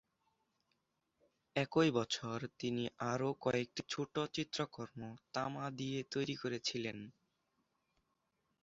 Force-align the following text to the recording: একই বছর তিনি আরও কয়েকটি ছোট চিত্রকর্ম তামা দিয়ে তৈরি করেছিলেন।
একই 1.55 1.89
বছর 1.91 2.37
তিনি 2.59 2.83
আরও 3.11 3.29
কয়েকটি 3.41 3.81
ছোট 3.89 4.13
চিত্রকর্ম 4.35 4.99
তামা 5.33 5.65
দিয়ে 5.79 5.99
তৈরি 6.13 6.35
করেছিলেন। 6.35 6.97